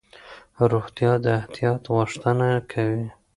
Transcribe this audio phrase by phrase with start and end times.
[0.71, 3.05] روغتیا د احتیاط غوښتنه کوي.